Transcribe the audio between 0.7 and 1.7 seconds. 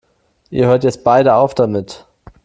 jetzt beide auf